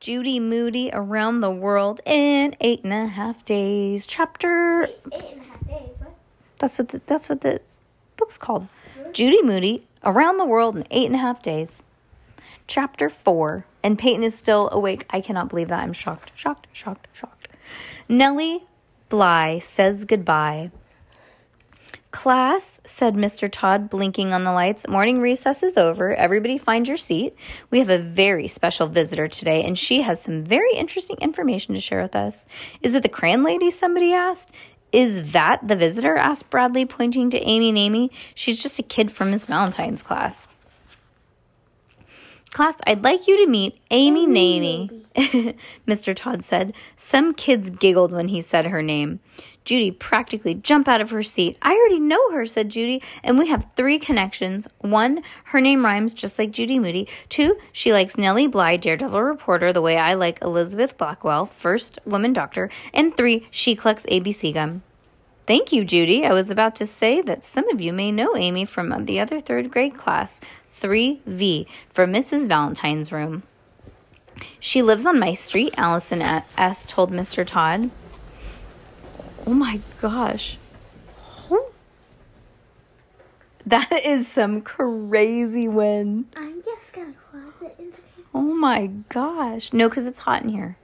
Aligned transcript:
Judy 0.00 0.40
Moody 0.40 0.88
around 0.94 1.40
the 1.40 1.50
world 1.50 2.00
in 2.06 2.56
eight 2.58 2.82
and 2.84 2.92
a 2.92 3.06
half 3.06 3.44
days. 3.44 4.06
Chapter. 4.06 4.84
Eight 4.84 4.94
and 5.12 5.42
a 5.42 5.44
half 5.44 5.66
days. 5.66 5.90
What? 5.98 6.14
That's 6.58 6.78
what 6.78 6.88
the, 6.88 7.02
that's 7.04 7.28
what 7.28 7.42
the 7.42 7.60
book's 8.16 8.38
called. 8.38 8.68
Judy 9.12 9.42
Moody 9.42 9.86
around 10.02 10.38
the 10.38 10.46
world 10.46 10.74
in 10.74 10.86
eight 10.90 11.04
and 11.04 11.16
a 11.16 11.18
half 11.18 11.42
days. 11.42 11.82
Chapter 12.66 13.10
four. 13.10 13.66
And 13.82 13.98
Peyton 13.98 14.24
is 14.24 14.34
still 14.34 14.70
awake. 14.72 15.04
I 15.10 15.20
cannot 15.20 15.50
believe 15.50 15.68
that. 15.68 15.80
I'm 15.80 15.92
shocked, 15.92 16.32
shocked, 16.34 16.66
shocked, 16.72 17.06
shocked. 17.12 17.48
Nellie 18.08 18.64
Bly 19.10 19.58
says 19.58 20.06
goodbye. 20.06 20.70
Class, 22.10 22.80
said 22.84 23.14
Mr. 23.14 23.48
Todd, 23.50 23.88
blinking 23.88 24.32
on 24.32 24.42
the 24.42 24.52
lights. 24.52 24.86
Morning 24.88 25.20
recess 25.20 25.62
is 25.62 25.78
over. 25.78 26.12
Everybody 26.14 26.58
find 26.58 26.88
your 26.88 26.96
seat. 26.96 27.36
We 27.70 27.78
have 27.78 27.88
a 27.88 27.98
very 27.98 28.48
special 28.48 28.88
visitor 28.88 29.28
today, 29.28 29.62
and 29.62 29.78
she 29.78 30.02
has 30.02 30.20
some 30.20 30.42
very 30.42 30.74
interesting 30.74 31.16
information 31.20 31.74
to 31.74 31.80
share 31.80 32.02
with 32.02 32.16
us. 32.16 32.46
Is 32.82 32.96
it 32.96 33.04
the 33.04 33.08
crayon 33.08 33.44
lady? 33.44 33.70
Somebody 33.70 34.12
asked. 34.12 34.50
Is 34.92 35.32
that 35.32 35.66
the 35.66 35.76
visitor? 35.76 36.16
asked 36.16 36.50
Bradley, 36.50 36.84
pointing 36.84 37.30
to 37.30 37.38
Amy 37.38 37.72
Namey. 37.72 38.10
She's 38.34 38.60
just 38.60 38.80
a 38.80 38.82
kid 38.82 39.12
from 39.12 39.30
Miss 39.30 39.44
Valentine's 39.44 40.02
class. 40.02 40.48
Class, 42.52 42.78
I'd 42.84 43.04
like 43.04 43.28
you 43.28 43.36
to 43.36 43.46
meet 43.46 43.78
Amy 43.92 44.26
Namey, 44.26 45.04
Mr. 45.86 46.16
Todd 46.16 46.44
said. 46.44 46.72
Some 46.96 47.32
kids 47.32 47.70
giggled 47.70 48.12
when 48.12 48.28
he 48.28 48.42
said 48.42 48.66
her 48.66 48.82
name. 48.82 49.20
Judy 49.64 49.92
practically 49.92 50.54
jumped 50.54 50.88
out 50.88 51.00
of 51.00 51.10
her 51.10 51.22
seat. 51.22 51.56
I 51.62 51.74
already 51.74 52.00
know 52.00 52.32
her, 52.32 52.44
said 52.44 52.70
Judy, 52.70 53.02
and 53.22 53.38
we 53.38 53.46
have 53.48 53.66
three 53.76 54.00
connections. 54.00 54.66
One, 54.78 55.22
her 55.44 55.60
name 55.60 55.84
rhymes 55.84 56.12
just 56.12 56.40
like 56.40 56.50
Judy 56.50 56.80
Moody. 56.80 57.06
Two, 57.28 57.56
she 57.70 57.92
likes 57.92 58.18
Nellie 58.18 58.48
Bly, 58.48 58.76
daredevil 58.76 59.22
reporter, 59.22 59.72
the 59.72 59.82
way 59.82 59.96
I 59.96 60.14
like 60.14 60.42
Elizabeth 60.42 60.98
Blackwell, 60.98 61.46
first 61.46 62.00
woman 62.04 62.32
doctor. 62.32 62.68
And 62.92 63.16
three, 63.16 63.46
she 63.52 63.76
collects 63.76 64.02
ABC 64.04 64.52
gum. 64.52 64.82
Thank 65.46 65.72
you, 65.72 65.84
Judy. 65.84 66.24
I 66.24 66.32
was 66.32 66.50
about 66.50 66.74
to 66.76 66.86
say 66.86 67.20
that 67.22 67.44
some 67.44 67.68
of 67.70 67.80
you 67.80 67.92
may 67.92 68.10
know 68.10 68.36
Amy 68.36 68.64
from 68.64 69.04
the 69.04 69.20
other 69.20 69.40
third 69.40 69.70
grade 69.70 69.96
class, 69.96 70.40
3V, 70.80 71.66
for 71.90 72.06
Mrs. 72.06 72.46
Valentine's 72.48 73.12
room. 73.12 73.42
She 74.58 74.80
lives 74.82 75.04
on 75.06 75.18
my 75.18 75.34
street, 75.34 75.74
Allison 75.76 76.22
S. 76.22 76.86
told 76.86 77.10
Mr. 77.12 77.46
Todd. 77.46 77.90
Oh 79.46 79.52
my 79.54 79.80
gosh. 80.00 80.56
That 83.66 83.92
is 84.04 84.26
some 84.26 84.62
crazy 84.62 85.68
wind. 85.68 86.26
I'm 86.34 86.62
just 86.64 86.92
gonna 86.92 87.12
close 87.30 87.52
it. 87.62 87.76
in 87.78 87.90
the- 87.90 87.96
Oh 88.34 88.54
my 88.54 88.86
gosh. 89.08 89.72
No, 89.72 89.88
because 89.88 90.06
it's 90.06 90.20
hot 90.20 90.42
in 90.42 90.48
here. 90.48 90.76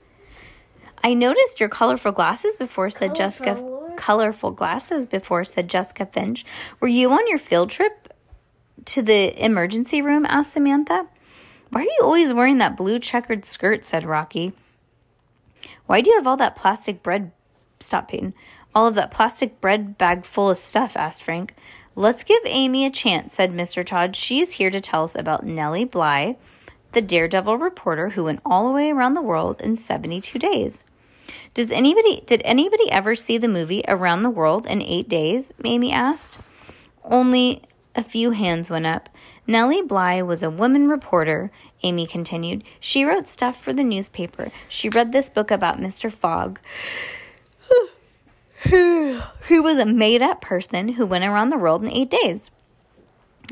I 1.03 1.13
noticed 1.13 1.59
your 1.59 1.69
colorful 1.69 2.11
glasses 2.11 2.55
before, 2.55 2.89
said 2.89 3.15
Jessica. 3.15 3.55
Colorful? 3.55 3.93
Colorful 3.97 4.51
glasses 4.51 5.05
before, 5.07 5.43
said 5.43 5.67
Jessica 5.69 6.05
Finch. 6.05 6.45
Were 6.79 6.87
you 6.87 7.11
on 7.11 7.27
your 7.27 7.39
field 7.39 7.69
trip 7.71 8.06
to 8.87 9.01
the 9.01 9.43
emergency 9.43 10.01
room? 10.01 10.25
asked 10.27 10.53
Samantha. 10.53 11.07
Why 11.69 11.81
are 11.81 11.83
you 11.83 11.99
always 12.01 12.33
wearing 12.33 12.57
that 12.57 12.77
blue 12.77 12.99
checkered 12.99 13.45
skirt? 13.45 13.85
said 13.85 14.05
Rocky. 14.05 14.53
Why 15.85 16.01
do 16.01 16.09
you 16.09 16.17
have 16.17 16.27
all 16.27 16.37
that 16.37 16.55
plastic 16.55 17.03
bread? 17.03 17.31
Stop, 17.79 18.09
Peyton. 18.09 18.33
All 18.73 18.87
of 18.87 18.95
that 18.95 19.11
plastic 19.11 19.59
bread 19.61 19.97
bag 19.97 20.25
full 20.25 20.49
of 20.49 20.57
stuff? 20.57 20.95
asked 20.95 21.23
Frank. 21.23 21.53
Let's 21.95 22.23
give 22.23 22.41
Amy 22.45 22.85
a 22.85 22.91
chance, 22.91 23.33
said 23.33 23.51
Mr. 23.51 23.85
Todd. 23.85 24.15
She 24.15 24.39
is 24.39 24.53
here 24.53 24.69
to 24.69 24.79
tell 24.79 25.03
us 25.03 25.15
about 25.15 25.45
Nellie 25.45 25.85
Bly, 25.85 26.37
the 26.91 27.01
daredevil 27.01 27.57
reporter 27.57 28.09
who 28.09 28.25
went 28.25 28.41
all 28.45 28.67
the 28.67 28.73
way 28.73 28.91
around 28.91 29.15
the 29.15 29.21
world 29.21 29.61
in 29.61 29.75
72 29.75 30.37
days. 30.37 30.83
Does 31.53 31.71
anybody 31.71 32.23
did 32.25 32.41
anybody 32.45 32.89
ever 32.91 33.15
see 33.15 33.37
the 33.37 33.47
movie 33.47 33.83
Around 33.87 34.21
the 34.21 34.29
World 34.29 34.65
in 34.65 34.81
8 34.81 35.09
Days? 35.09 35.51
Amy 35.65 35.91
asked. 35.91 36.37
Only 37.03 37.63
a 37.97 38.03
few 38.03 38.31
hands 38.31 38.69
went 38.69 38.85
up. 38.85 39.09
Nellie 39.47 39.81
Bly 39.81 40.21
was 40.21 40.43
a 40.43 40.49
woman 40.51 40.87
reporter, 40.87 41.51
Amy 41.81 42.05
continued. 42.05 42.63
She 42.79 43.03
wrote 43.03 43.27
stuff 43.27 43.61
for 43.61 43.73
the 43.73 43.83
newspaper. 43.83 44.51
She 44.69 44.87
read 44.87 45.11
this 45.11 45.29
book 45.29 45.49
about 45.49 45.79
Mr. 45.79 46.13
Fogg, 46.13 46.59
who 48.61 49.63
was 49.63 49.79
a 49.79 49.85
made 49.85 50.21
up 50.21 50.41
person 50.41 50.89
who 50.89 51.05
went 51.07 51.25
around 51.25 51.49
the 51.49 51.57
world 51.57 51.83
in 51.83 51.91
eight 51.91 52.11
days. 52.11 52.51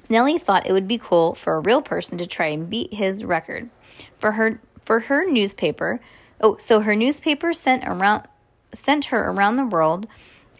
Nellie 0.07 0.38
thought 0.38 0.67
it 0.67 0.73
would 0.73 0.88
be 0.88 1.00
cool 1.00 1.33
for 1.33 1.56
a 1.56 1.62
real 1.62 1.81
person 1.81 2.17
to 2.19 2.27
try 2.27 2.47
and 2.47 2.69
beat 2.69 2.94
his 2.94 3.23
record. 3.23 3.69
For 4.17 4.33
her 4.33 4.62
for 4.83 5.01
her 5.01 5.25
newspaper, 5.25 6.00
oh, 6.39 6.57
so 6.57 6.81
her 6.81 6.95
newspaper 6.95 7.53
sent 7.53 7.83
around 7.85 8.27
sent 8.72 9.06
her 9.06 9.29
around 9.29 9.56
the 9.56 9.66
world. 9.66 10.06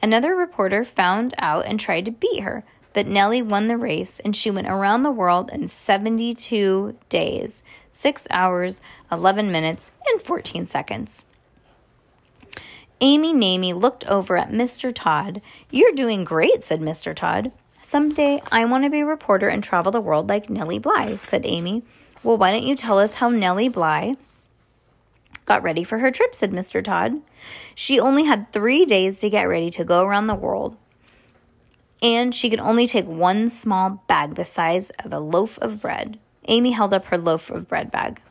Another 0.02 0.36
reporter 0.36 0.84
found 0.84 1.34
out 1.38 1.66
and 1.66 1.80
tried 1.80 2.06
to 2.06 2.12
beat 2.12 2.42
her, 2.42 2.64
but 2.96 3.06
Nellie 3.06 3.42
won 3.42 3.68
the 3.68 3.76
race 3.78 4.22
and 4.22 4.34
she 4.34 4.50
went 4.50 4.70
around 4.70 5.04
the 5.04 5.12
world 5.12 5.52
in 5.52 5.68
72 5.68 6.96
days, 7.10 7.62
6 7.92 8.24
hours, 8.32 8.80
11 9.12 9.52
minutes, 9.52 9.92
and 10.08 10.22
14 10.22 10.66
seconds. 10.66 11.26
Amy 13.02 13.34
Namey 13.34 13.78
looked 13.80 14.06
over 14.06 14.38
at 14.38 14.50
Mr. 14.50 14.94
Todd. 14.96 15.42
You're 15.70 15.92
doing 15.92 16.24
great, 16.24 16.64
said 16.64 16.80
Mr. 16.80 17.14
Todd. 17.14 17.52
Someday 17.84 18.42
I 18.50 18.64
want 18.64 18.86
to 18.86 18.90
be 18.90 19.02
a 19.02 19.06
reporter 19.06 19.50
and 19.50 19.62
travel 19.62 19.92
the 19.92 20.00
world 20.00 20.30
like 20.30 20.50
Nellie 20.50 20.80
Bly, 20.80 21.18
said 21.18 21.46
Amy. 21.46 21.84
Well, 22.24 22.38
why 22.38 22.54
don't 22.54 22.66
you 22.66 22.78
tell 22.78 22.98
us 22.98 23.16
how 23.16 23.28
Nellie 23.28 23.68
Bly 23.68 24.16
got 25.46 25.64
ready 25.64 25.84
for 25.84 26.00
her 26.00 26.12
trip, 26.12 26.34
said 26.34 26.52
Mr. 26.52 26.82
Todd. 26.82 27.22
She 27.76 28.00
only 28.00 28.24
had 28.24 28.54
three 28.54 28.86
days 28.86 29.20
to 29.20 29.30
get 29.30 29.44
ready 29.44 29.70
to 29.72 29.84
go 29.84 30.04
around 30.06 30.28
the 30.28 30.34
world. 30.34 30.78
And 32.02 32.36
she 32.36 32.50
could 32.50 32.60
only 32.60 32.88
take 32.88 33.06
one 33.06 33.50
small 33.50 34.04
bag 34.08 34.36
the 34.36 34.46
size 34.46 34.92
of 35.04 35.14
a 35.14 35.20
loaf 35.20 35.58
of 35.60 35.82
bread. 35.82 36.20
Amy 36.48 36.72
held 36.72 36.94
up 36.94 37.06
her 37.06 37.18
loaf 37.18 37.50
of 37.50 37.68
bread 37.68 37.92
bag. 37.92 38.22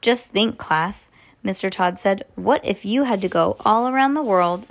Just 0.00 0.30
think, 0.30 0.58
class, 0.58 1.10
Mr. 1.44 1.70
Todd 1.70 1.98
said. 1.98 2.24
What 2.34 2.60
if 2.64 2.84
you 2.84 3.04
had 3.04 3.20
to 3.22 3.28
go 3.28 3.56
all 3.60 3.88
around 3.88 4.14
the 4.14 4.22
world 4.22 4.66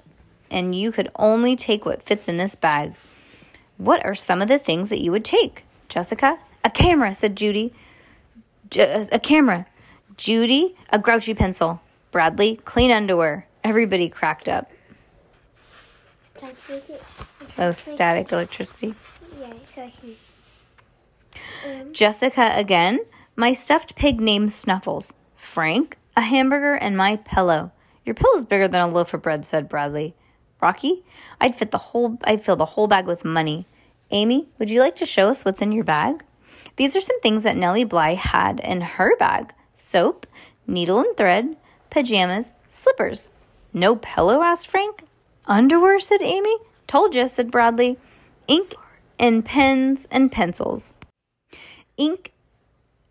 and 0.49 0.75
you 0.75 0.91
could 0.91 1.11
only 1.15 1.55
take 1.55 1.85
what 1.85 2.03
fits 2.03 2.27
in 2.27 2.37
this 2.37 2.55
bag? 2.55 2.93
What 3.77 4.03
are 4.05 4.15
some 4.15 4.41
of 4.41 4.47
the 4.47 4.59
things 4.59 4.89
that 4.89 5.01
you 5.01 5.11
would 5.11 5.25
take? 5.25 5.63
Jessica? 5.87 6.39
A 6.63 6.69
camera, 6.69 7.13
said 7.13 7.35
Judy. 7.35 7.73
J- 8.69 9.07
a 9.11 9.19
camera. 9.19 9.65
Judy, 10.17 10.75
a 10.89 10.99
grouchy 10.99 11.33
pencil. 11.33 11.81
Bradley, 12.11 12.59
clean 12.65 12.91
underwear. 12.91 13.47
Everybody 13.63 14.09
cracked 14.09 14.49
up. 14.49 14.71
Can 17.59 17.67
I 17.67 17.71
take 17.71 17.87
it? 17.87 17.87
Oh, 17.87 17.93
static 17.93 18.31
electricity. 18.31 18.95
Yeah, 19.39 19.53
so 19.73 19.83
I 19.83 19.91
can. 19.91 21.81
Um, 21.81 21.93
Jessica 21.93 22.51
again. 22.55 22.99
My 23.35 23.53
stuffed 23.53 23.95
pig 23.95 24.19
named 24.19 24.51
Snuffles. 24.51 25.13
Frank, 25.37 25.97
a 26.17 26.21
hamburger, 26.21 26.73
and 26.73 26.97
my 26.97 27.15
pillow. 27.15 27.71
Your 28.05 28.15
pillow's 28.15 28.45
bigger 28.45 28.67
than 28.67 28.81
a 28.81 28.91
loaf 28.91 29.13
of 29.13 29.21
bread, 29.21 29.45
said 29.45 29.69
Bradley. 29.69 30.15
Rocky, 30.61 31.03
I'd 31.39 31.55
fit 31.55 31.71
the 31.71 31.77
whole 31.77 32.17
I'd 32.23 32.43
fill 32.43 32.57
the 32.57 32.65
whole 32.65 32.87
bag 32.87 33.05
with 33.05 33.23
money. 33.23 33.65
Amy, 34.11 34.49
would 34.57 34.69
you 34.69 34.81
like 34.81 34.95
to 34.97 35.05
show 35.05 35.29
us 35.29 35.45
what's 35.45 35.61
in 35.61 35.71
your 35.71 35.83
bag? 35.83 36.23
These 36.75 36.95
are 36.95 37.01
some 37.01 37.19
things 37.21 37.43
that 37.43 37.55
Nellie 37.55 37.83
Bly 37.83 38.15
had 38.15 38.59
in 38.59 38.81
her 38.81 39.15
bag. 39.17 39.53
Soap, 39.77 40.25
needle 40.67 40.99
and 40.99 41.15
thread, 41.15 41.55
pajamas, 41.89 42.51
slippers. 42.67 43.29
No 43.71 43.95
pillow? 43.95 44.41
asked 44.41 44.67
Frank. 44.67 45.05
Underwear, 45.45 45.99
said 45.99 46.21
Amy. 46.21 46.57
Told 46.89 47.13
you, 47.13 47.27
said 47.27 47.51
Bradley. 47.51 47.99
Ink 48.47 48.73
and 49.19 49.45
pens 49.45 50.07
and 50.09 50.31
pencils. 50.31 50.95
Ink 51.97 52.31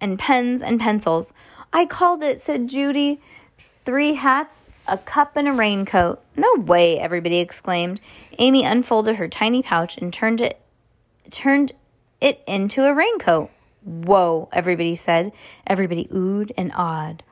and 0.01 0.19
pens 0.19 0.63
and 0.63 0.81
pencils. 0.81 1.33
I 1.73 1.87
called 1.87 2.25
it, 2.25 2.41
said 2.41 2.67
Judy. 2.67 3.21
Three 3.85 4.15
hats, 4.15 4.65
a 4.89 4.99
cup, 4.99 5.37
and 5.37 5.47
a 5.47 5.53
raincoat. 5.53 6.21
No 6.35 6.53
way, 6.57 6.99
everybody 6.99 7.37
exclaimed. 7.37 8.01
Amy 8.41 8.65
unfolded 8.65 9.15
her 9.15 9.29
tiny 9.29 9.63
pouch 9.63 9.97
and 9.97 10.13
turned 10.13 10.41
it 10.41 10.61
turned 11.31 11.71
it 12.21 12.43
into 12.49 12.85
a 12.85 12.93
raincoat. 12.93 13.49
Whoa, 13.85 14.49
everybody 14.51 14.97
said. 14.97 15.31
Everybody 15.69 16.07
oohed 16.07 16.51
and 16.57 16.73
awed. 16.75 17.23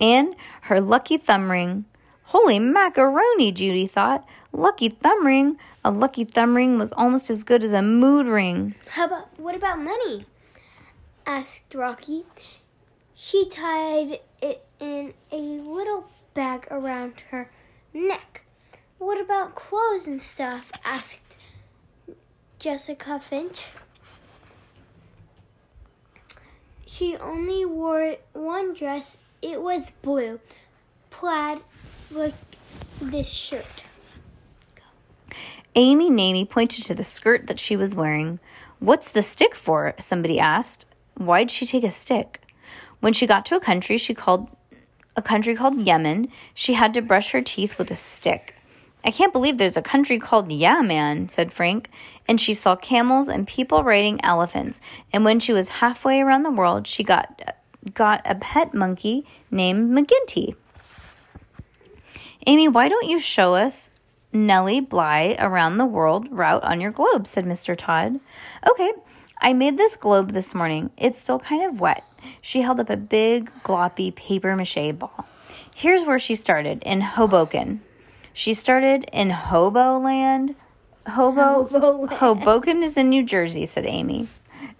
And 0.00 0.34
her 0.62 0.80
lucky 0.80 1.16
thumb 1.16 1.48
ring. 1.48 1.84
Holy 2.24 2.58
macaroni, 2.58 3.52
Judy 3.52 3.86
thought. 3.86 4.26
Lucky 4.52 4.88
thumb 4.88 5.26
ring. 5.26 5.58
A 5.84 5.90
lucky 5.90 6.24
thumb 6.24 6.56
ring 6.56 6.78
was 6.78 6.92
almost 6.92 7.28
as 7.30 7.44
good 7.44 7.64
as 7.64 7.72
a 7.72 7.82
mood 7.82 8.26
ring. 8.26 8.74
How 8.90 9.06
about 9.06 9.38
what 9.38 9.54
about 9.54 9.80
money? 9.80 10.26
asked 11.26 11.74
Rocky. 11.74 12.24
She 13.14 13.48
tied 13.48 14.20
it 14.40 14.64
in 14.80 15.14
a 15.30 15.36
little 15.36 16.06
bag 16.34 16.66
around 16.70 17.14
her 17.30 17.50
neck. 17.92 18.44
What 18.98 19.20
about 19.20 19.54
clothes 19.54 20.06
and 20.06 20.22
stuff? 20.22 20.70
asked 20.84 21.36
Jessica 22.58 23.18
Finch. 23.18 23.64
She 26.86 27.16
only 27.16 27.64
wore 27.64 28.16
one 28.32 28.74
dress. 28.74 29.18
It 29.40 29.60
was 29.60 29.90
blue, 30.02 30.38
plaid 31.10 31.62
like 32.14 32.34
this 33.00 33.28
shirt. 33.28 33.84
Amy 35.74 36.10
Namey 36.10 36.48
pointed 36.48 36.84
to 36.84 36.94
the 36.94 37.04
skirt 37.04 37.46
that 37.46 37.58
she 37.58 37.76
was 37.76 37.94
wearing. 37.94 38.38
What's 38.78 39.10
the 39.10 39.22
stick 39.22 39.54
for? 39.54 39.94
Somebody 39.98 40.38
asked. 40.38 40.84
Why'd 41.14 41.50
she 41.50 41.66
take 41.66 41.84
a 41.84 41.90
stick? 41.90 42.42
When 43.00 43.12
she 43.12 43.26
got 43.26 43.46
to 43.46 43.56
a 43.56 43.60
country 43.60 43.98
she 43.98 44.14
called 44.14 44.48
a 45.16 45.22
country 45.22 45.54
called 45.54 45.80
Yemen, 45.80 46.28
she 46.54 46.74
had 46.74 46.94
to 46.94 47.02
brush 47.02 47.32
her 47.32 47.42
teeth 47.42 47.78
with 47.78 47.90
a 47.90 47.96
stick. 47.96 48.54
I 49.04 49.10
can't 49.10 49.32
believe 49.32 49.58
there's 49.58 49.76
a 49.76 49.82
country 49.82 50.18
called 50.18 50.50
Yemen, 50.52 51.28
said 51.28 51.52
Frank, 51.52 51.90
and 52.28 52.40
she 52.40 52.54
saw 52.54 52.76
camels 52.76 53.28
and 53.28 53.46
people 53.46 53.82
riding 53.82 54.24
elephants. 54.24 54.80
And 55.12 55.24
when 55.24 55.40
she 55.40 55.52
was 55.52 55.68
halfway 55.68 56.20
around 56.20 56.44
the 56.44 56.50
world, 56.50 56.86
she 56.86 57.02
got 57.02 57.56
got 57.94 58.22
a 58.24 58.36
pet 58.36 58.74
monkey 58.74 59.26
named 59.50 59.90
McGinty. 59.90 60.54
Amy, 62.46 62.66
why 62.66 62.88
don't 62.88 63.08
you 63.08 63.20
show 63.20 63.54
us 63.54 63.90
Nellie 64.32 64.80
Bly 64.80 65.36
around 65.38 65.76
the 65.76 65.86
world 65.86 66.26
route 66.30 66.64
on 66.64 66.80
your 66.80 66.90
globe? 66.90 67.26
said 67.26 67.44
Mr. 67.44 67.76
Todd. 67.76 68.18
Okay, 68.68 68.92
I 69.40 69.52
made 69.52 69.76
this 69.76 69.96
globe 69.96 70.32
this 70.32 70.54
morning. 70.54 70.90
It's 70.96 71.20
still 71.20 71.38
kind 71.38 71.62
of 71.62 71.80
wet. 71.80 72.04
She 72.40 72.62
held 72.62 72.80
up 72.80 72.90
a 72.90 72.96
big, 72.96 73.52
gloppy 73.62 74.14
paper 74.14 74.56
mache 74.56 74.92
ball. 74.98 75.26
Here's 75.74 76.04
where 76.04 76.18
she 76.18 76.34
started 76.34 76.82
in 76.84 77.00
Hoboken. 77.00 77.80
She 78.32 78.54
started 78.54 79.08
in 79.12 79.30
Hoboland. 79.30 80.56
Hobo 81.06 81.64
Hoboland. 81.64 82.12
Hoboken 82.14 82.82
is 82.82 82.96
in 82.96 83.08
New 83.08 83.24
Jersey, 83.24 83.66
said 83.66 83.86
Amy. 83.86 84.28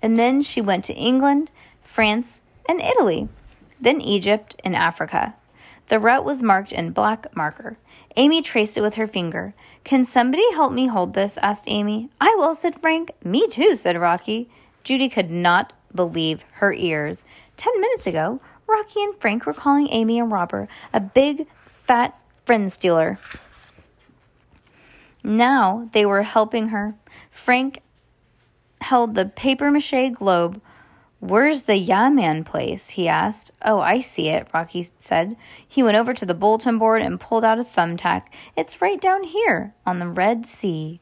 And 0.00 0.18
then 0.18 0.42
she 0.42 0.60
went 0.60 0.84
to 0.86 0.94
England, 0.94 1.50
France, 1.82 2.42
and 2.68 2.80
Italy, 2.80 3.28
then 3.80 4.00
Egypt 4.00 4.56
and 4.64 4.74
Africa. 4.74 5.34
The 5.92 6.00
route 6.00 6.24
was 6.24 6.42
marked 6.42 6.72
in 6.72 6.92
black 6.92 7.26
marker. 7.36 7.76
Amy 8.16 8.40
traced 8.40 8.78
it 8.78 8.80
with 8.80 8.94
her 8.94 9.06
finger. 9.06 9.52
Can 9.84 10.06
somebody 10.06 10.50
help 10.52 10.72
me 10.72 10.86
hold 10.86 11.12
this? 11.12 11.36
asked 11.42 11.64
Amy. 11.66 12.08
I 12.18 12.34
will, 12.38 12.54
said 12.54 12.80
Frank. 12.80 13.10
Me 13.22 13.46
too, 13.46 13.76
said 13.76 14.00
Rocky. 14.00 14.48
Judy 14.84 15.10
could 15.10 15.30
not 15.30 15.74
believe 15.94 16.46
her 16.52 16.72
ears. 16.72 17.26
Ten 17.58 17.78
minutes 17.78 18.06
ago, 18.06 18.40
Rocky 18.66 19.02
and 19.02 19.14
Frank 19.20 19.44
were 19.44 19.52
calling 19.52 19.86
Amy 19.90 20.18
a 20.18 20.24
robber, 20.24 20.66
a 20.94 21.00
big, 21.00 21.46
fat 21.66 22.18
friend 22.46 22.72
stealer. 22.72 23.18
Now 25.22 25.90
they 25.92 26.06
were 26.06 26.22
helping 26.22 26.68
her. 26.68 26.94
Frank 27.30 27.82
held 28.80 29.14
the 29.14 29.26
paper 29.26 29.70
mache 29.70 30.14
globe. 30.14 30.58
Where's 31.22 31.62
the 31.62 31.76
Yaman 31.76 32.42
place? 32.42 32.90
he 32.90 33.06
asked. 33.06 33.52
Oh, 33.64 33.78
I 33.78 34.00
see 34.00 34.26
it, 34.26 34.48
Rocky 34.52 34.88
said. 34.98 35.36
He 35.68 35.80
went 35.80 35.96
over 35.96 36.12
to 36.12 36.26
the 36.26 36.34
bulletin 36.34 36.78
board 36.78 37.00
and 37.00 37.20
pulled 37.20 37.44
out 37.44 37.60
a 37.60 37.64
thumbtack. 37.64 38.24
It's 38.56 38.82
right 38.82 39.00
down 39.00 39.22
here 39.22 39.72
on 39.86 40.00
the 40.00 40.08
Red 40.08 40.46
Sea. 40.46 41.00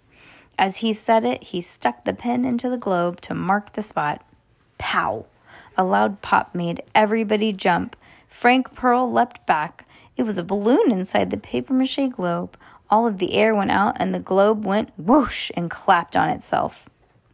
As 0.58 0.76
he 0.76 0.92
said 0.92 1.24
it, 1.24 1.44
he 1.44 1.62
stuck 1.62 2.04
the 2.04 2.12
pin 2.12 2.44
into 2.44 2.68
the 2.68 2.76
globe 2.76 3.22
to 3.22 3.34
mark 3.34 3.72
the 3.72 3.82
spot. 3.82 4.22
Pow! 4.76 5.24
A 5.78 5.84
loud 5.84 6.20
pop 6.20 6.54
made 6.54 6.82
everybody 6.94 7.50
jump. 7.54 7.96
Frank 8.28 8.74
Pearl 8.74 9.10
leapt 9.10 9.46
back. 9.46 9.86
It 10.18 10.24
was 10.24 10.36
a 10.36 10.44
balloon 10.44 10.92
inside 10.92 11.30
the 11.30 11.38
paper 11.38 11.72
mache 11.72 12.10
globe. 12.10 12.58
All 12.90 13.06
of 13.06 13.16
the 13.16 13.32
air 13.32 13.54
went 13.54 13.70
out 13.70 13.96
and 13.98 14.14
the 14.14 14.18
globe 14.18 14.66
went 14.66 14.90
whoosh 14.98 15.50
and 15.56 15.70
clapped 15.70 16.14
on 16.14 16.28
itself. 16.28 16.90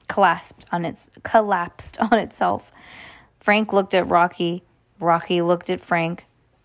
Clasped 0.08 0.66
on 0.70 0.84
its 0.84 1.10
collapsed 1.22 2.00
on 2.00 2.14
itself. 2.14 2.70
Frank 3.40 3.72
looked 3.72 3.94
at 3.94 4.08
Rocky. 4.08 4.62
Rocky 4.98 5.42
looked 5.42 5.70
at 5.70 5.84
Frank. 5.84 6.24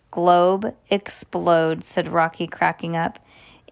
Globe 0.09 0.75
explode, 0.89 1.83
said 1.83 2.09
Rocky, 2.11 2.47
cracking 2.47 2.95
up. 2.95 3.19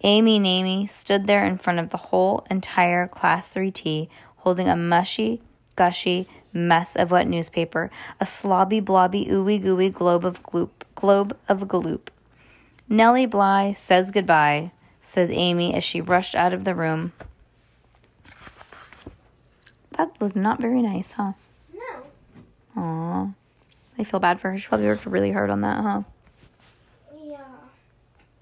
Amy 0.02 0.40
Namey 0.40 0.90
stood 0.90 1.26
there 1.26 1.44
in 1.44 1.58
front 1.58 1.78
of 1.78 1.90
the 1.90 1.98
whole 1.98 2.46
entire 2.50 3.06
Class 3.06 3.52
3T, 3.52 4.08
holding 4.36 4.68
a 4.68 4.76
mushy, 4.76 5.42
gushy 5.76 6.26
mess 6.52 6.96
of 6.96 7.10
wet 7.10 7.28
newspaper, 7.28 7.90
a 8.20 8.24
slobby, 8.24 8.84
blobby, 8.84 9.26
ooey 9.26 9.60
gooey 9.60 9.90
globe 9.90 10.24
of 10.24 10.42
gloop, 10.42 10.70
globe 10.94 11.36
of 11.48 11.60
gloop. 11.62 12.08
Nellie 12.88 13.26
Bly 13.26 13.72
says 13.72 14.10
goodbye, 14.10 14.72
said 15.02 15.30
Amy 15.30 15.74
as 15.74 15.84
she 15.84 16.00
rushed 16.00 16.34
out 16.34 16.52
of 16.52 16.64
the 16.64 16.74
room. 16.74 17.12
That 19.96 20.18
was 20.20 20.36
not 20.36 20.60
very 20.60 20.82
nice, 20.82 21.12
huh? 21.12 21.32
No. 21.74 22.82
Aw. 22.82 23.30
I 23.98 24.04
feel 24.04 24.20
bad 24.20 24.40
for 24.40 24.50
her. 24.50 24.58
She 24.58 24.68
probably 24.68 24.86
worked 24.86 25.06
really 25.06 25.32
hard 25.32 25.50
on 25.50 25.60
that, 25.62 25.82
huh? 25.82 26.02